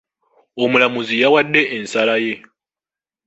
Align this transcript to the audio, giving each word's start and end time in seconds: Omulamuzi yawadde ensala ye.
Omulamuzi 0.63 1.15
yawadde 1.23 1.61
ensala 1.77 2.15
ye. 2.25 2.33